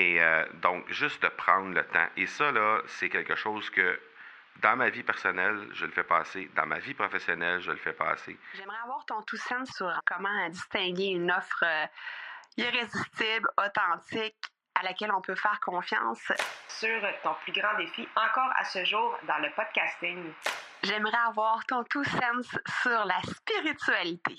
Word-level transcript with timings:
Et 0.00 0.18
euh, 0.18 0.46
donc, 0.62 0.90
juste 0.90 1.22
de 1.22 1.28
prendre 1.28 1.74
le 1.74 1.84
temps. 1.84 2.08
Et 2.16 2.26
ça, 2.26 2.50
là, 2.50 2.80
c'est 2.86 3.10
quelque 3.10 3.34
chose 3.36 3.68
que 3.68 4.00
dans 4.62 4.74
ma 4.74 4.88
vie 4.88 5.02
personnelle, 5.02 5.68
je 5.72 5.84
le 5.84 5.92
fais 5.92 6.04
passer. 6.04 6.50
Dans 6.56 6.64
ma 6.64 6.78
vie 6.78 6.94
professionnelle, 6.94 7.60
je 7.60 7.70
le 7.70 7.76
fais 7.76 7.92
passer. 7.92 8.38
J'aimerais 8.54 8.78
avoir 8.82 9.04
ton 9.04 9.20
tout 9.24 9.36
sens 9.36 9.68
sur 9.76 9.92
comment 10.06 10.48
distinguer 10.48 11.08
une 11.08 11.30
offre 11.30 11.64
euh, 11.64 11.86
irrésistible, 12.56 13.46
authentique, 13.58 14.40
à 14.74 14.84
laquelle 14.84 15.12
on 15.12 15.20
peut 15.20 15.34
faire 15.34 15.60
confiance. 15.60 16.32
Sur 16.66 17.02
ton 17.22 17.34
plus 17.42 17.52
grand 17.52 17.76
défi 17.76 18.08
encore 18.16 18.52
à 18.56 18.64
ce 18.64 18.82
jour 18.86 19.18
dans 19.28 19.36
le 19.36 19.50
podcasting. 19.54 20.32
J'aimerais 20.82 21.28
avoir 21.28 21.62
ton 21.66 21.84
tout 21.84 22.04
sens 22.04 22.58
sur 22.80 23.04
la 23.04 23.20
spiritualité. 23.20 24.38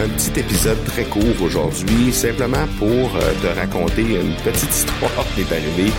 Un 0.00 0.08
petit 0.10 0.38
épisode 0.38 0.78
très 0.84 1.02
court 1.02 1.42
aujourd'hui, 1.42 2.12
simplement 2.12 2.68
pour 2.78 2.86
euh, 2.86 3.32
te 3.42 3.48
raconter 3.58 4.02
une 4.02 4.32
petite 4.44 4.70
histoire 4.72 5.26
qui 5.34 5.40
est 5.40 5.52
arrivée 5.52 5.92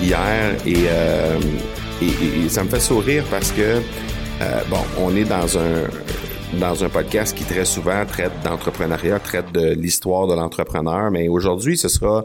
hier 0.00 0.56
et, 0.66 0.86
euh, 0.88 1.38
et, 2.00 2.48
ça 2.48 2.64
me 2.64 2.70
fait 2.70 2.80
sourire 2.80 3.24
parce 3.30 3.52
que, 3.52 3.60
euh, 3.60 4.60
bon, 4.70 4.78
on 4.98 5.14
est 5.14 5.24
dans 5.24 5.58
un, 5.58 5.82
dans 6.58 6.82
un 6.82 6.88
podcast 6.88 7.36
qui 7.36 7.44
très 7.44 7.66
souvent 7.66 8.06
traite 8.06 8.32
d'entrepreneuriat, 8.42 9.18
traite 9.18 9.52
de 9.52 9.74
l'histoire 9.74 10.26
de 10.28 10.34
l'entrepreneur, 10.34 11.10
mais 11.10 11.28
aujourd'hui, 11.28 11.76
ce 11.76 11.88
sera 11.88 12.24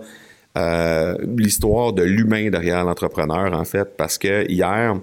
l'histoire 1.35 1.91
de 1.91 2.03
l'humain 2.03 2.49
derrière 2.49 2.85
l'entrepreneur, 2.85 3.53
en 3.53 3.65
fait, 3.65 3.95
parce 3.97 4.17
que 4.17 4.49
hier, 4.49 4.95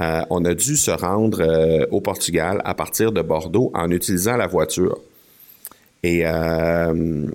on 0.00 0.44
a 0.44 0.54
dû 0.54 0.76
se 0.76 0.90
rendre 0.90 1.86
au 1.92 2.00
Portugal 2.00 2.60
à 2.64 2.74
partir 2.74 3.12
de 3.12 3.22
Bordeaux 3.22 3.70
en 3.72 3.88
utilisant 3.92 4.36
la 4.36 4.48
voiture. 4.48 4.98
Et 6.02 6.22
euh, 6.24 7.26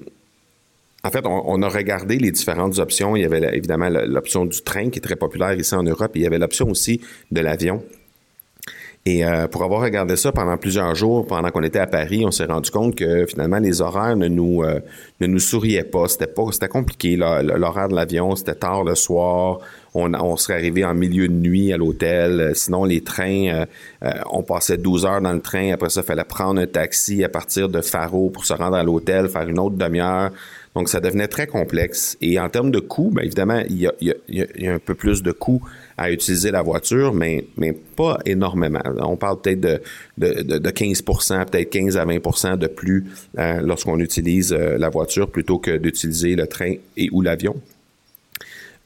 en 1.03 1.11
fait, 1.11 1.25
on, 1.25 1.61
a 1.61 1.69
regardé 1.69 2.17
les 2.17 2.31
différentes 2.31 2.79
options. 2.79 3.15
Il 3.15 3.21
y 3.21 3.25
avait 3.25 3.55
évidemment 3.55 3.89
l'option 3.89 4.45
du 4.45 4.61
train 4.61 4.89
qui 4.89 4.97
est 4.99 5.01
très 5.03 5.15
populaire 5.15 5.53
ici 5.53 5.75
en 5.75 5.83
Europe. 5.83 6.15
Et 6.15 6.19
il 6.19 6.23
y 6.23 6.27
avait 6.27 6.39
l'option 6.39 6.67
aussi 6.69 7.01
de 7.31 7.41
l'avion. 7.41 7.83
Et 9.07 9.23
euh, 9.23 9.47
pour 9.47 9.63
avoir 9.63 9.81
regardé 9.81 10.15
ça 10.15 10.31
pendant 10.31 10.57
plusieurs 10.57 10.95
jours, 10.95 11.27
pendant 11.27 11.51
qu'on 11.51 11.61
était 11.61 11.77
à 11.77 11.85
Paris, 11.85 12.23
on 12.25 12.31
s'est 12.31 12.45
rendu 12.45 12.71
compte 12.71 12.95
que 12.95 13.27
finalement 13.27 13.59
les 13.59 13.79
horaires 13.79 14.15
ne 14.15 14.27
nous 14.27 14.63
euh, 14.63 14.79
ne 15.21 15.27
nous 15.27 15.37
souriaient 15.37 15.83
pas. 15.83 16.07
C'était 16.07 16.25
pas 16.25 16.41
c'était 16.51 16.67
compliqué. 16.67 17.15
L'horaire 17.15 17.87
de 17.87 17.93
l'avion, 17.93 18.35
c'était 18.35 18.55
tard 18.55 18.83
le 18.83 18.95
soir. 18.95 19.59
On, 19.93 20.11
on, 20.15 20.35
serait 20.37 20.55
arrivé 20.55 20.83
en 20.83 20.95
milieu 20.95 21.27
de 21.27 21.33
nuit 21.33 21.71
à 21.71 21.77
l'hôtel. 21.77 22.53
Sinon, 22.55 22.83
les 22.83 23.01
trains, 23.01 23.65
euh, 24.03 24.11
on 24.31 24.41
passait 24.41 24.77
12 24.77 25.05
heures 25.05 25.21
dans 25.21 25.33
le 25.33 25.39
train. 25.39 25.71
Après 25.71 25.89
ça, 25.89 26.01
il 26.01 26.07
fallait 26.07 26.23
prendre 26.23 26.59
un 26.59 26.65
taxi 26.65 27.23
à 27.23 27.29
partir 27.29 27.69
de 27.69 27.81
Faro 27.81 28.31
pour 28.31 28.43
se 28.43 28.53
rendre 28.53 28.75
à 28.75 28.83
l'hôtel, 28.83 29.29
faire 29.29 29.47
une 29.47 29.59
autre 29.59 29.75
demi-heure. 29.75 30.31
Donc, 30.73 30.89
ça 30.89 30.99
devenait 30.99 31.27
très 31.27 31.45
complexe. 31.45 32.17
Et 32.21 32.39
en 32.39 32.49
termes 32.49 32.71
de 32.71 32.79
coûts, 32.79 33.11
bien 33.13 33.23
évidemment, 33.23 33.61
il 33.69 33.81
y 33.81 33.87
a, 33.87 33.93
il 34.01 34.07
y 34.07 34.11
a, 34.11 34.45
il 34.55 34.63
y 34.63 34.67
a 34.67 34.73
un 34.73 34.79
peu 34.79 34.95
plus 34.95 35.21
de 35.21 35.31
coûts 35.31 35.61
à 35.97 36.11
utiliser 36.11 36.51
la 36.51 36.61
voiture, 36.61 37.13
mais, 37.13 37.45
mais 37.57 37.73
pas 37.73 38.19
énormément. 38.25 38.81
On 38.99 39.15
parle 39.15 39.39
peut-être 39.41 39.61
de, 39.61 39.81
de, 40.17 40.57
de 40.57 40.69
15% 40.69 41.45
peut-être 41.45 41.69
15 41.69 41.97
à 41.97 42.05
20% 42.05 42.57
de 42.57 42.67
plus 42.67 43.05
euh, 43.37 43.61
lorsqu'on 43.61 43.99
utilise 43.99 44.53
euh, 44.53 44.77
la 44.77 44.89
voiture 44.89 45.29
plutôt 45.29 45.57
que 45.57 45.77
d'utiliser 45.77 46.35
le 46.35 46.47
train 46.47 46.73
et 46.97 47.09
ou 47.11 47.21
l'avion. 47.21 47.55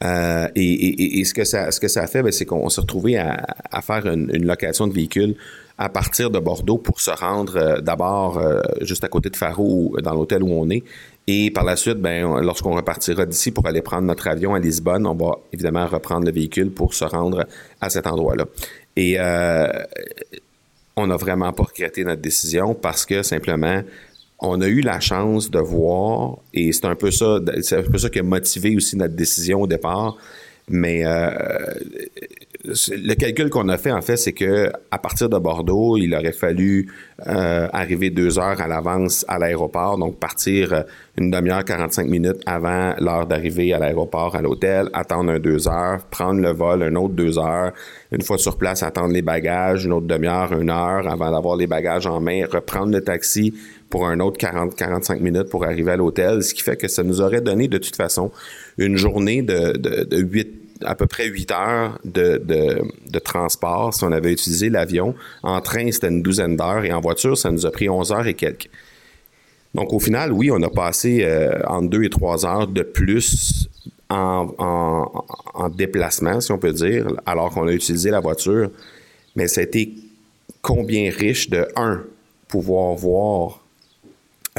Euh, 0.04 0.48
et, 0.56 1.24
ce 1.26 1.34
que 1.34 1.44
ça, 1.44 1.72
ce 1.72 1.80
que 1.80 1.88
ça 1.88 2.04
a 2.04 2.08
fait, 2.08 2.24
ben, 2.24 2.32
c'est 2.32 2.46
qu'on 2.46 2.70
s'est 2.70 2.82
retrouvé 2.82 3.18
à, 3.18 3.82
faire 3.82 4.06
une, 4.06 4.46
location 4.46 4.88
de 4.88 4.94
véhicule 4.94 5.36
à 5.78 5.90
partir 5.90 6.30
de 6.30 6.40
Bordeaux 6.40 6.78
pour 6.78 7.00
se 7.00 7.12
rendre 7.12 7.56
euh, 7.56 7.82
d'abord 7.82 8.38
euh, 8.38 8.62
juste 8.82 9.04
à 9.04 9.08
côté 9.08 9.30
de 9.30 9.38
Faro, 9.38 9.96
dans 10.04 10.14
l'hôtel 10.14 10.44
où 10.44 10.52
on 10.52 10.70
est, 10.70 10.84
et 11.28 11.52
par 11.52 11.64
la 11.64 11.76
suite, 11.76 12.00
ben, 12.00 12.42
lorsqu'on 12.42 12.76
repartira 12.76 13.26
d'ici 13.26 13.52
pour 13.52 13.66
aller 13.68 13.82
prendre 13.82 14.04
notre 14.04 14.28
avion 14.28 14.56
à 14.56 14.60
Lisbonne, 14.60 15.06
on 15.06 15.16
va 15.16 15.38
évidemment 15.54 15.86
reprendre 15.86 16.26
le 16.26 16.32
véhicule 16.32 16.72
pour 16.72 16.94
se 16.94 17.06
rendre 17.06 17.46
à 17.80 17.90
cet 17.90 18.08
endroit-là. 18.08 18.46
Et 18.96 19.18
on 20.96 21.08
n'a 21.08 21.16
vraiment 21.16 21.54
pas 21.54 21.64
regretté 21.64 22.04
notre 22.04 22.22
décision 22.22 22.74
parce 22.74 23.06
que 23.06 23.24
simplement, 23.24 23.84
on 24.40 24.62
a 24.62 24.68
eu 24.68 24.82
la 24.82 25.00
chance 25.00 25.52
de 25.52 25.60
voir, 25.60 26.38
et 26.54 26.72
c'est 26.72 26.86
un 26.86 26.96
peu 26.96 27.12
ça, 27.12 27.40
c'est 27.62 27.78
un 27.78 27.84
peu 27.84 27.98
ça 27.98 28.10
qui 28.10 28.20
a 28.20 28.24
motivé 28.24 28.76
aussi 28.76 28.96
notre 28.98 29.16
décision 29.16 29.62
au 29.62 29.68
départ. 29.68 30.18
Mais 30.70 31.02
euh, 31.04 31.32
le 32.64 33.14
calcul 33.16 33.50
qu'on 33.50 33.70
a 33.70 33.78
fait, 33.78 33.92
en 33.92 34.02
fait, 34.02 34.18
c'est 34.18 34.34
que 34.34 34.72
à 34.92 35.00
partir 35.00 35.28
de 35.30 35.38
Bordeaux, 35.40 35.98
il 35.98 36.14
aurait 36.14 36.32
fallu 36.32 36.92
euh, 37.26 37.68
arriver 37.74 38.12
deux 38.12 38.38
heures 38.38 38.62
à 38.62 38.68
l'avance 38.68 39.26
à 39.28 39.40
l'aéroport, 39.40 39.98
donc 39.98 40.20
partir 40.20 40.74
euh, 40.74 40.82
une 41.18 41.32
demi-heure, 41.32 41.66
45 41.66 42.08
minutes 42.08 42.42
avant 42.46 42.94
l'heure 43.00 43.26
d'arrivée 43.26 43.74
à 43.74 43.80
l'aéroport, 43.80 44.36
à 44.36 44.42
l'hôtel, 44.42 44.90
attendre 44.94 45.32
un 45.32 45.40
deux 45.40 45.68
heures, 45.68 46.06
prendre 46.12 46.40
le 46.40 46.52
vol 46.52 46.84
un 46.84 46.96
autre 46.96 47.16
deux 47.16 47.40
heures, 47.40 47.74
une 48.12 48.22
fois 48.22 48.38
sur 48.38 48.58
place, 48.58 48.84
attendre 48.84 49.14
les 49.14 49.24
bagages, 49.24 49.86
une 49.86 49.94
autre 49.94 50.08
demi-heure, 50.08 50.54
une 50.54 50.70
heure 50.70 51.08
avant 51.08 51.32
d'avoir 51.32 51.56
les 51.56 51.68
bagages 51.68 52.06
en 52.06 52.20
main, 52.20 52.46
reprendre 52.52 52.92
le 52.92 53.02
taxi 53.02 53.54
pour 53.90 54.08
un 54.08 54.20
autre 54.20 54.38
40-45 54.38 55.20
minutes 55.20 55.50
pour 55.50 55.66
arriver 55.66 55.92
à 55.92 55.98
l'hôtel, 55.98 56.44
ce 56.44 56.54
qui 56.54 56.62
fait 56.62 56.78
que 56.78 56.88
ça 56.88 57.04
nous 57.04 57.22
aurait 57.22 57.42
donné 57.42 57.68
de 57.68 57.78
toute 57.78 57.96
façon 57.96 58.32
une 58.78 58.98
journée 58.98 59.42
de, 59.42 59.78
de, 59.78 60.04
de 60.04 60.18
8 60.18 60.60
à 60.86 60.96
peu 60.96 61.08
près 61.08 61.28
8 61.28 61.52
heures 61.52 62.00
de, 62.06 62.38
de, 62.38 62.82
de 63.10 63.20
transport 63.20 63.94
si 63.94 64.04
on 64.04 64.12
avait 64.12 64.32
utilisé 64.32 64.70
l'avion. 64.70 65.16
En 65.44 65.60
train, 65.62 65.92
c'était 65.92 66.08
une 66.08 66.22
douzaine 66.22 66.56
d'heures 66.56 66.86
et 66.86 66.94
en 66.94 67.02
voiture, 67.02 67.38
ça 67.38 67.52
nous 67.52 67.66
a 67.66 67.72
pris 67.72 67.90
11 67.90 68.12
heures 68.12 68.28
et 68.28 68.34
quelques. 68.34 68.70
Donc, 69.76 69.94
au 69.94 70.00
final, 70.00 70.32
oui, 70.32 70.50
on 70.52 70.62
a 70.64 70.70
passé 70.70 71.24
euh, 71.24 71.60
entre 71.68 71.90
2 71.90 72.04
et 72.04 72.10
3 72.10 72.46
heures 72.46 72.68
de 72.68 72.82
plus 72.82 73.70
en, 74.10 74.48
en, 74.58 75.26
en, 75.54 75.70
déplacement, 75.70 76.42
si 76.42 76.52
on 76.52 76.58
peut 76.58 76.74
dire, 76.74 77.08
alors 77.26 77.52
qu'on 77.52 77.68
a 77.68 77.72
utilisé 77.72 78.10
la 78.10 78.20
voiture. 78.20 78.72
Mais 79.36 79.48
ça 79.48 79.62
a 79.62 79.66
été 79.66 79.94
combien 80.62 81.12
riche 81.12 81.50
de, 81.50 81.68
un, 81.76 82.04
pouvoir 82.48 82.96
voir 82.96 83.64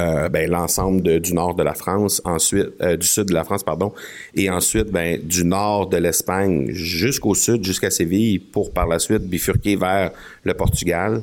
euh, 0.01 0.29
ben, 0.29 0.51
l'ensemble 0.51 1.21
du 1.21 1.35
nord 1.35 1.55
de 1.55 1.63
la 1.63 1.75
France, 1.75 2.21
ensuite 2.25 2.71
euh, 2.81 2.97
du 2.97 3.07
sud 3.07 3.27
de 3.27 3.35
la 3.35 3.45
France, 3.45 3.63
pardon, 3.63 3.93
et 4.35 4.51
ensuite 4.51 4.91
ben, 4.91 5.21
du 5.23 5.45
nord 5.45 5.89
de 5.89 5.99
l'Espagne 5.99 6.69
jusqu'au 6.71 7.35
sud, 7.35 7.65
jusqu'à 7.65 7.91
Séville, 7.91 8.39
pour 8.39 8.73
par 8.73 8.87
la 8.87 8.99
suite 8.99 9.23
bifurquer 9.23 9.77
vers 9.77 10.11
le 10.45 10.55
Portugal. 10.55 11.23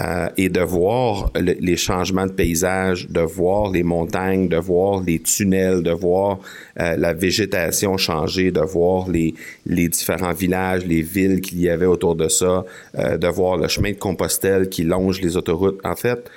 Euh, 0.00 0.28
et 0.36 0.48
de 0.48 0.60
voir 0.60 1.30
le, 1.36 1.52
les 1.60 1.76
changements 1.76 2.26
de 2.26 2.32
paysage, 2.32 3.06
de 3.08 3.20
voir 3.20 3.70
les 3.70 3.84
montagnes, 3.84 4.48
de 4.48 4.56
voir 4.56 5.00
les 5.00 5.20
tunnels, 5.20 5.84
de 5.84 5.92
voir 5.92 6.40
euh, 6.80 6.96
la 6.96 7.12
végétation 7.12 7.96
changer, 7.96 8.50
de 8.50 8.60
voir 8.60 9.08
les, 9.08 9.34
les 9.66 9.88
différents 9.88 10.32
villages, 10.32 10.84
les 10.84 11.02
villes 11.02 11.40
qu'il 11.40 11.60
y 11.60 11.68
avait 11.68 11.86
autour 11.86 12.16
de 12.16 12.26
ça, 12.26 12.64
euh, 12.98 13.16
de 13.16 13.28
voir 13.28 13.56
le 13.56 13.68
chemin 13.68 13.92
de 13.92 13.96
Compostelle 13.96 14.68
qui 14.68 14.82
longe 14.82 15.20
les 15.20 15.36
autoroutes. 15.36 15.78
En 15.84 15.94
fait, 15.94 16.28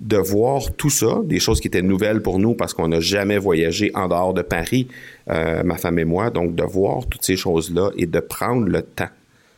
de 0.00 0.16
voir 0.16 0.72
tout 0.76 0.90
ça, 0.90 1.20
des 1.24 1.38
choses 1.38 1.60
qui 1.60 1.68
étaient 1.68 1.82
nouvelles 1.82 2.22
pour 2.22 2.38
nous 2.38 2.54
parce 2.54 2.72
qu'on 2.72 2.88
n'a 2.88 3.00
jamais 3.00 3.38
voyagé 3.38 3.90
en 3.94 4.08
dehors 4.08 4.32
de 4.32 4.42
Paris, 4.42 4.88
euh, 5.28 5.62
ma 5.62 5.76
femme 5.76 5.98
et 5.98 6.04
moi, 6.04 6.30
donc 6.30 6.54
de 6.54 6.62
voir 6.62 7.06
toutes 7.06 7.24
ces 7.24 7.36
choses-là 7.36 7.90
et 7.96 8.06
de 8.06 8.20
prendre 8.20 8.66
le 8.66 8.82
temps. 8.82 9.10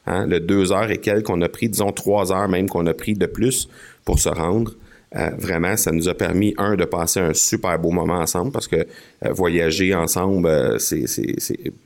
Hein, 0.06 0.26
le 0.26 0.40
deux 0.40 0.72
heures 0.72 0.90
et 0.90 0.98
quelques 0.98 1.26
qu'on 1.26 1.40
a 1.42 1.48
pris, 1.48 1.68
disons 1.68 1.92
trois 1.92 2.32
heures 2.32 2.48
même 2.48 2.68
qu'on 2.68 2.86
a 2.86 2.94
pris 2.94 3.14
de 3.14 3.26
plus 3.26 3.68
pour 4.04 4.18
se 4.18 4.28
rendre. 4.28 4.72
Euh, 5.14 5.30
vraiment, 5.36 5.76
ça 5.76 5.92
nous 5.92 6.08
a 6.08 6.14
permis, 6.14 6.54
un, 6.56 6.74
de 6.74 6.84
passer 6.84 7.20
un 7.20 7.34
super 7.34 7.78
beau 7.78 7.90
moment 7.90 8.18
ensemble 8.18 8.50
parce 8.50 8.66
que 8.66 8.76
euh, 8.76 9.32
voyager 9.32 9.94
ensemble, 9.94 10.48
euh, 10.48 10.78
c'est, 10.78 11.04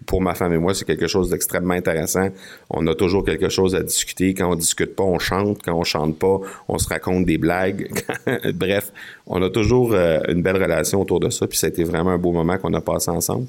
pour 0.06 0.22
ma 0.22 0.34
femme 0.34 0.52
et 0.52 0.58
moi, 0.58 0.74
c'est 0.74 0.84
quelque 0.84 1.08
chose 1.08 1.30
d'extrêmement 1.30 1.74
intéressant. 1.74 2.28
On 2.70 2.86
a 2.86 2.94
toujours 2.94 3.24
quelque 3.24 3.48
chose 3.48 3.74
à 3.74 3.82
discuter. 3.82 4.32
Quand 4.34 4.52
on 4.52 4.54
discute 4.54 4.94
pas, 4.94 5.02
on 5.02 5.18
chante. 5.18 5.60
Quand 5.64 5.74
on 5.74 5.84
chante 5.84 6.18
pas, 6.18 6.40
on 6.68 6.78
se 6.78 6.88
raconte 6.88 7.24
des 7.26 7.38
blagues. 7.38 7.90
Bref, 8.54 8.92
on 9.26 9.42
a 9.42 9.50
toujours 9.50 9.94
une 9.94 10.42
belle 10.42 10.62
relation 10.62 11.00
autour 11.00 11.20
de 11.20 11.30
ça. 11.30 11.46
Puis 11.46 11.58
ça 11.58 11.66
a 11.66 11.70
été 11.70 11.82
vraiment 11.82 12.10
un 12.10 12.18
beau 12.18 12.32
moment 12.32 12.58
qu'on 12.58 12.74
a 12.74 12.80
passé 12.80 13.10
ensemble. 13.10 13.46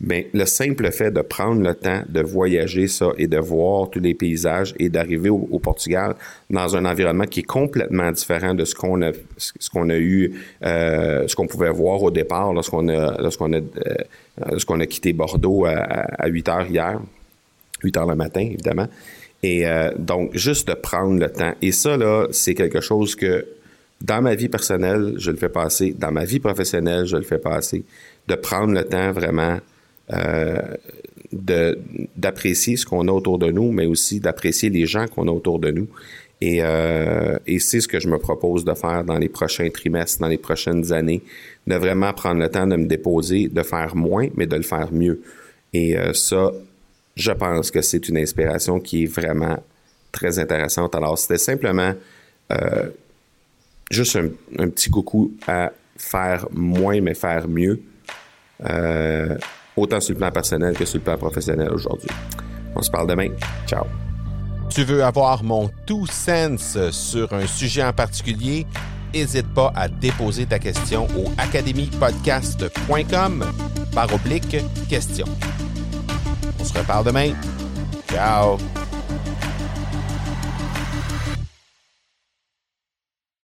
Mais 0.00 0.28
le 0.34 0.44
simple 0.44 0.90
fait 0.90 1.10
de 1.10 1.20
prendre 1.20 1.62
le 1.62 1.74
temps 1.74 2.02
de 2.08 2.20
voyager 2.20 2.88
ça 2.88 3.10
et 3.16 3.26
de 3.26 3.38
voir 3.38 3.90
tous 3.90 4.00
les 4.00 4.14
paysages 4.14 4.74
et 4.78 4.88
d'arriver 4.88 5.30
au, 5.30 5.58
Portugal 5.60 6.16
dans 6.50 6.76
un 6.76 6.84
environnement 6.84 7.26
qui 7.26 7.40
est 7.40 7.44
complètement 7.44 8.10
différent 8.10 8.54
de 8.54 8.64
ce 8.64 8.74
qu'on 8.74 9.02
a 9.02 9.12
ce 9.38 9.70
qu'on 9.70 9.88
a 9.90 9.96
eu 9.96 10.34
euh, 10.64 11.26
ce 11.28 11.36
qu'on 11.36 11.46
pouvait 11.46 11.70
voir 11.70 12.02
au 12.02 12.10
départ 12.10 12.52
lorsqu'on 12.52 12.88
a 12.88 13.20
lorsqu'on 13.22 13.52
a 13.52 13.56
euh, 13.58 13.62
lorsqu'on 14.50 14.80
a 14.80 14.86
quitté 14.86 15.12
Bordeaux 15.12 15.64
à, 15.64 16.26
8 16.26 16.48
heures 16.48 16.66
hier 16.66 17.00
8 17.82 17.96
heures 17.96 18.06
le 18.06 18.16
matin 18.16 18.40
évidemment 18.40 18.88
et 19.42 19.66
euh, 19.66 19.90
donc 19.96 20.36
juste 20.36 20.68
de 20.68 20.74
prendre 20.74 21.18
le 21.20 21.30
temps 21.30 21.54
et 21.62 21.72
ça 21.72 21.96
là 21.96 22.26
c'est 22.32 22.54
quelque 22.54 22.80
chose 22.80 23.14
que 23.14 23.46
dans 24.00 24.20
ma 24.20 24.34
vie 24.34 24.50
personnelle, 24.50 25.14
je 25.16 25.30
le 25.30 25.38
fais 25.38 25.48
passer. 25.48 25.94
Dans 25.98 26.12
ma 26.12 26.26
vie 26.26 26.38
professionnelle, 26.38 27.06
je 27.06 27.16
le 27.16 27.22
fais 27.22 27.38
passer. 27.38 27.84
De 28.28 28.34
prendre 28.34 28.74
le 28.74 28.84
temps 28.84 29.12
vraiment 29.12 29.58
d'apprécier 32.16 32.76
ce 32.76 32.86
qu'on 32.86 33.08
a 33.08 33.12
autour 33.12 33.38
de 33.38 33.50
nous, 33.50 33.72
mais 33.72 33.86
aussi 33.86 34.20
d'apprécier 34.20 34.70
les 34.70 34.86
gens 34.86 35.06
qu'on 35.06 35.28
a 35.28 35.32
autour 35.32 35.58
de 35.58 35.70
nous. 35.70 35.88
Et, 36.40 36.58
euh, 36.60 37.38
et 37.46 37.58
c'est 37.58 37.80
ce 37.80 37.88
que 37.88 38.00
je 38.00 38.08
me 38.08 38.18
propose 38.18 38.64
de 38.64 38.74
faire 38.74 39.04
dans 39.04 39.18
les 39.18 39.28
prochains 39.28 39.70
trimestres, 39.70 40.20
dans 40.20 40.28
les 40.28 40.38
prochaines 40.38 40.92
années, 40.92 41.22
de 41.66 41.74
vraiment 41.74 42.12
prendre 42.12 42.40
le 42.40 42.50
temps 42.50 42.66
de 42.66 42.76
me 42.76 42.86
déposer, 42.86 43.48
de 43.48 43.62
faire 43.62 43.94
moins, 43.96 44.28
mais 44.36 44.46
de 44.46 44.56
le 44.56 44.62
faire 44.62 44.92
mieux. 44.92 45.22
Et 45.72 45.96
euh, 45.96 46.12
ça, 46.12 46.52
je 47.16 47.32
pense 47.32 47.70
que 47.70 47.80
c'est 47.80 48.08
une 48.08 48.18
inspiration 48.18 48.80
qui 48.80 49.04
est 49.04 49.06
vraiment 49.06 49.62
très 50.12 50.38
intéressante. 50.38 50.94
Alors, 50.94 51.18
c'était 51.18 51.38
simplement 51.38 51.94
euh, 52.52 52.90
juste 53.90 54.16
un, 54.58 54.68
petit 54.68 54.90
coucou 54.90 55.32
à 55.46 55.72
faire 55.96 56.46
moins, 56.52 57.00
mais 57.00 57.14
faire 57.14 57.48
mieux. 57.48 57.80
Autant 59.76 60.00
sur 60.00 60.14
le 60.14 60.18
plan 60.18 60.30
personnel 60.30 60.76
que 60.76 60.84
sur 60.84 60.98
le 60.98 61.04
plan 61.04 61.16
professionnel 61.16 61.70
aujourd'hui. 61.72 62.10
On 62.76 62.82
se 62.82 62.90
parle 62.90 63.08
demain. 63.08 63.30
Ciao. 63.66 63.86
Tu 64.70 64.84
veux 64.84 65.04
avoir 65.04 65.44
mon 65.44 65.70
tout 65.86 66.06
sens 66.06 66.78
sur 66.90 67.30
un 67.32 67.46
sujet 67.46 67.84
en 67.84 67.92
particulier? 67.92 68.66
N'hésite 69.12 69.52
pas 69.54 69.72
à 69.76 69.86
déposer 69.88 70.46
ta 70.46 70.58
question 70.58 71.06
au 71.16 71.30
academypodcast.com 71.38 73.44
par 73.94 74.12
oblique 74.12 74.56
question. 74.88 75.26
On 76.58 76.64
se 76.64 76.76
reparle 76.76 77.06
demain. 77.06 77.30
Ciao! 78.10 78.58